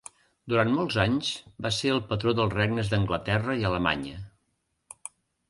[0.51, 1.29] Durant molts anys
[1.65, 4.19] va ser el patró dels regnes d'Anglaterra i Alemanya.